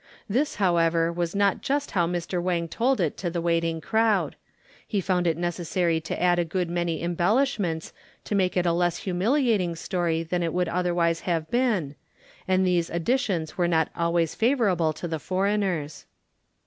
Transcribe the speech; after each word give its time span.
This, 0.27 0.55
however, 0.55 1.13
was 1.13 1.35
not 1.35 1.61
just 1.61 1.91
how 1.91 2.07
Mr. 2.07 2.41
Wang 2.41 2.67
told 2.67 2.99
it 2.99 3.15
to 3.17 3.29
the 3.29 3.39
waiting 3.39 3.79
crowd. 3.79 4.35
He 4.87 4.99
found 4.99 5.27
it 5.27 5.37
necessary 5.37 6.01
to 6.01 6.19
add 6.19 6.39
a 6.39 6.43
good 6.43 6.71
many 6.71 7.03
embellishments 7.03 7.93
to 8.23 8.33
make 8.33 8.57
it 8.57 8.65
a 8.65 8.73
less 8.73 8.97
humiliating 9.03 9.75
story 9.75 10.23
than 10.23 10.41
it 10.41 10.55
would 10.55 10.69
otherwise 10.69 11.19
have 11.19 11.51
been, 11.51 11.93
and 12.47 12.65
these 12.65 12.89
additions 12.89 13.59
were 13.59 13.67
not 13.67 13.89
always 13.95 14.33
favorable 14.33 14.91
to 14.91 15.07
the 15.07 15.19
foreigners. 15.19 16.07